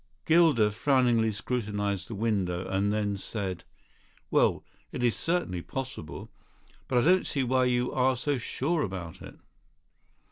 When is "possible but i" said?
5.61-7.01